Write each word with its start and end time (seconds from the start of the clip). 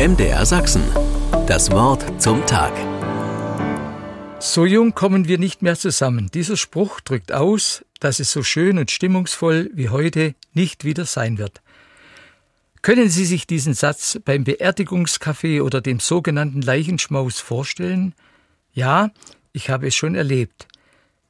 MDR 0.00 0.46
Sachsen. 0.46 0.82
Das 1.46 1.70
Wort 1.72 2.22
zum 2.22 2.46
Tag. 2.46 2.72
So 4.38 4.64
jung 4.64 4.94
kommen 4.94 5.28
wir 5.28 5.36
nicht 5.36 5.60
mehr 5.60 5.76
zusammen. 5.76 6.30
Dieser 6.32 6.56
Spruch 6.56 7.00
drückt 7.00 7.32
aus, 7.32 7.84
dass 7.98 8.18
es 8.18 8.32
so 8.32 8.42
schön 8.42 8.78
und 8.78 8.90
stimmungsvoll 8.90 9.70
wie 9.74 9.90
heute 9.90 10.34
nicht 10.54 10.86
wieder 10.86 11.04
sein 11.04 11.36
wird. 11.36 11.60
Können 12.80 13.10
Sie 13.10 13.26
sich 13.26 13.46
diesen 13.46 13.74
Satz 13.74 14.18
beim 14.24 14.44
Beerdigungskaffee 14.44 15.60
oder 15.60 15.82
dem 15.82 16.00
sogenannten 16.00 16.62
Leichenschmaus 16.62 17.38
vorstellen? 17.38 18.14
Ja, 18.72 19.10
ich 19.52 19.68
habe 19.68 19.88
es 19.88 19.94
schon 19.94 20.14
erlebt. 20.14 20.66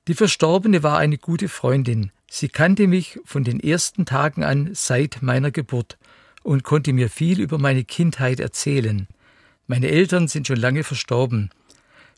Die 0.06 0.14
Verstorbene 0.14 0.84
war 0.84 0.96
eine 0.96 1.18
gute 1.18 1.48
Freundin. 1.48 2.12
Sie 2.30 2.48
kannte 2.48 2.86
mich 2.86 3.18
von 3.24 3.42
den 3.42 3.58
ersten 3.58 4.04
Tagen 4.04 4.44
an 4.44 4.70
seit 4.74 5.22
meiner 5.22 5.50
Geburt 5.50 5.98
und 6.42 6.64
konnte 6.64 6.92
mir 6.92 7.10
viel 7.10 7.40
über 7.40 7.58
meine 7.58 7.84
Kindheit 7.84 8.40
erzählen. 8.40 9.08
Meine 9.66 9.88
Eltern 9.88 10.28
sind 10.28 10.46
schon 10.46 10.56
lange 10.56 10.84
verstorben. 10.84 11.50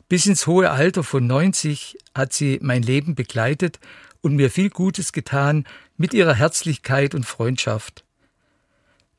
Bis 0.09 0.25
ins 0.25 0.47
hohe 0.47 0.71
Alter 0.71 1.03
von 1.03 1.25
90 1.27 1.97
hat 2.15 2.33
sie 2.33 2.59
mein 2.61 2.83
Leben 2.83 3.15
begleitet 3.15 3.79
und 4.21 4.35
mir 4.35 4.49
viel 4.49 4.69
Gutes 4.69 5.11
getan 5.11 5.65
mit 5.97 6.13
ihrer 6.13 6.33
Herzlichkeit 6.33 7.13
und 7.13 7.25
Freundschaft. 7.25 8.03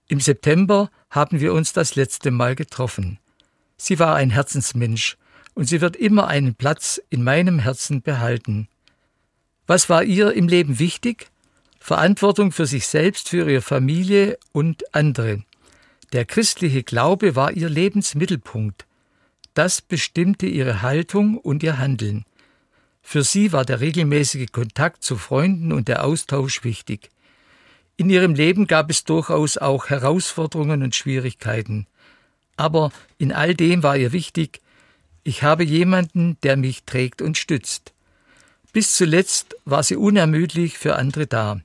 Im 0.09 0.21
September 0.21 0.91
haben 1.11 1.41
wir 1.41 1.53
uns 1.53 1.73
das 1.73 1.95
letzte 1.95 2.31
Mal 2.31 2.55
getroffen. 2.55 3.19
Sie 3.77 3.98
war 3.98 4.17
ein 4.17 4.31
Herzensmensch 4.31 5.17
und 5.55 5.67
sie 5.67 5.81
wird 5.81 5.97
immer 5.97 6.27
einen 6.27 6.55
Platz 6.55 7.01
in 7.11 7.23
meinem 7.23 7.59
Herzen 7.59 8.03
behalten. 8.03 8.69
Was 9.67 9.89
war 9.89 10.05
ihr 10.05 10.33
im 10.33 10.48
Leben 10.48 10.79
wichtig? 10.79 11.31
Verantwortung 11.87 12.51
für 12.51 12.65
sich 12.65 12.87
selbst, 12.87 13.29
für 13.29 13.47
ihre 13.47 13.61
Familie 13.61 14.38
und 14.52 14.95
andere. 14.95 15.42
Der 16.15 16.25
christliche 16.25 16.83
Glaube 16.83 17.37
war 17.37 17.52
ihr 17.52 17.69
Lebensmittelpunkt. 17.69 18.87
Das 19.52 19.83
bestimmte 19.83 20.47
ihre 20.47 20.81
Haltung 20.81 21.36
und 21.36 21.62
ihr 21.62 21.77
Handeln. 21.77 22.25
Für 23.03 23.22
sie 23.22 23.53
war 23.53 23.67
der 23.67 23.81
regelmäßige 23.81 24.47
Kontakt 24.50 25.05
zu 25.05 25.19
Freunden 25.19 25.72
und 25.72 25.89
der 25.89 26.06
Austausch 26.06 26.64
wichtig. 26.64 27.11
In 27.98 28.09
ihrem 28.09 28.34
Leben 28.34 28.66
gab 28.66 28.89
es 28.89 29.05
durchaus 29.05 29.59
auch 29.59 29.91
Herausforderungen 29.91 30.83
und 30.83 30.94
Schwierigkeiten. 30.94 31.87
Aber 32.56 32.92
in 33.19 33.31
all 33.31 33.55
dem 33.55 33.83
war 33.83 33.98
ihr 33.98 34.12
wichtig, 34.12 34.62
ich 35.22 35.42
habe 35.42 35.64
jemanden, 35.64 36.39
der 36.44 36.56
mich 36.56 36.84
trägt 36.84 37.20
und 37.20 37.37
stützt. 37.37 37.94
Bis 38.75 38.97
zuletzt 38.97 39.55
war 39.64 39.84
sie 39.84 39.94
unermüdlich 39.94 40.78
für 40.78 40.97
andere 40.97 41.28
da. 41.28 41.61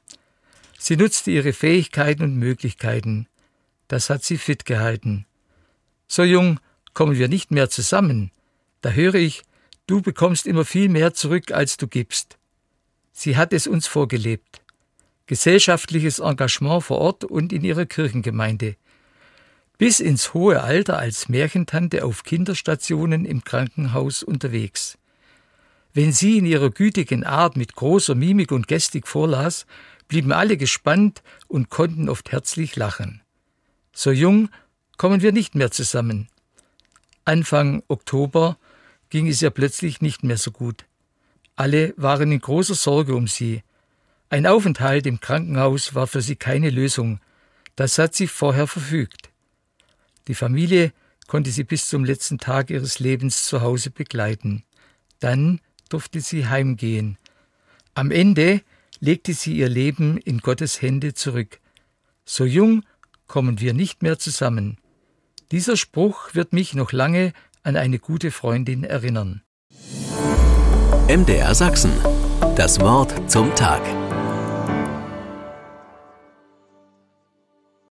Sie 0.77 0.95
nutzte 0.95 1.31
ihre 1.31 1.53
Fähigkeiten 1.53 2.21
und 2.21 2.35
Möglichkeiten. 2.35 3.27
Das 3.87 4.11
hat 4.11 4.23
sie 4.23 4.37
fit 4.37 4.63
gehalten. 4.63 5.25
So 6.07 6.23
jung 6.23 6.59
kommen 6.93 7.17
wir 7.17 7.27
nicht 7.27 7.49
mehr 7.49 7.67
zusammen. 7.67 8.29
Da 8.81 8.91
höre 8.91 9.15
ich, 9.15 9.41
du 9.87 10.03
bekommst 10.03 10.45
immer 10.45 10.65
viel 10.65 10.87
mehr 10.87 11.15
zurück, 11.15 11.51
als 11.51 11.77
du 11.77 11.87
gibst. 11.87 12.37
Sie 13.11 13.35
hat 13.35 13.53
es 13.53 13.65
uns 13.65 13.87
vorgelebt. 13.87 14.61
Gesellschaftliches 15.25 16.19
Engagement 16.19 16.83
vor 16.83 16.99
Ort 16.99 17.23
und 17.23 17.51
in 17.51 17.63
ihrer 17.63 17.87
Kirchengemeinde. 17.87 18.75
Bis 19.79 19.99
ins 19.99 20.35
hohe 20.35 20.61
Alter 20.61 20.99
als 20.99 21.27
Märchentante 21.27 22.05
auf 22.05 22.21
Kinderstationen 22.21 23.25
im 23.25 23.43
Krankenhaus 23.43 24.21
unterwegs. 24.21 24.99
Wenn 25.99 26.13
sie 26.13 26.37
in 26.37 26.45
ihrer 26.45 26.69
gütigen 26.69 27.25
Art 27.25 27.57
mit 27.57 27.75
großer 27.75 28.15
Mimik 28.15 28.53
und 28.53 28.69
Gestik 28.69 29.05
vorlas, 29.05 29.65
blieben 30.07 30.31
alle 30.31 30.55
gespannt 30.55 31.21
und 31.49 31.69
konnten 31.69 32.07
oft 32.07 32.31
herzlich 32.31 32.77
lachen. 32.77 33.21
So 33.91 34.11
jung 34.11 34.47
kommen 34.95 35.21
wir 35.21 35.33
nicht 35.33 35.55
mehr 35.55 35.71
zusammen. 35.71 36.29
Anfang 37.25 37.83
Oktober 37.89 38.57
ging 39.09 39.27
es 39.27 39.41
ihr 39.41 39.49
plötzlich 39.49 39.99
nicht 39.99 40.23
mehr 40.23 40.37
so 40.37 40.51
gut. 40.51 40.85
Alle 41.57 41.93
waren 41.97 42.31
in 42.31 42.39
großer 42.39 42.75
Sorge 42.75 43.13
um 43.13 43.27
sie. 43.27 43.61
Ein 44.29 44.47
Aufenthalt 44.47 45.05
im 45.05 45.19
Krankenhaus 45.19 45.95
war 45.95 46.07
für 46.07 46.21
sie 46.21 46.37
keine 46.37 46.69
Lösung. 46.69 47.19
Das 47.75 47.97
hat 47.97 48.15
sie 48.15 48.27
vorher 48.27 48.67
verfügt. 48.67 49.31
Die 50.29 50.35
Familie 50.35 50.93
konnte 51.27 51.51
sie 51.51 51.65
bis 51.65 51.89
zum 51.89 52.05
letzten 52.05 52.37
Tag 52.37 52.69
ihres 52.69 52.99
Lebens 52.99 53.43
zu 53.43 53.59
Hause 53.59 53.91
begleiten. 53.91 54.63
Dann 55.19 55.59
durfte 55.89 56.21
sie 56.21 56.47
heimgehen. 56.47 57.17
Am 57.93 58.11
Ende 58.11 58.61
legte 58.99 59.33
sie 59.33 59.57
ihr 59.57 59.69
Leben 59.69 60.17
in 60.17 60.39
Gottes 60.39 60.81
Hände 60.81 61.13
zurück. 61.13 61.59
So 62.25 62.45
jung 62.45 62.83
kommen 63.27 63.59
wir 63.59 63.73
nicht 63.73 64.01
mehr 64.03 64.19
zusammen. 64.19 64.77
Dieser 65.51 65.77
Spruch 65.77 66.33
wird 66.33 66.53
mich 66.53 66.73
noch 66.73 66.91
lange 66.91 67.33
an 67.63 67.75
eine 67.75 67.99
gute 67.99 68.31
Freundin 68.31 68.83
erinnern. 68.83 69.41
MDR 71.07 71.55
Sachsen. 71.55 71.91
Das 72.55 72.79
Wort 72.79 73.31
zum 73.31 73.55
Tag. 73.55 73.81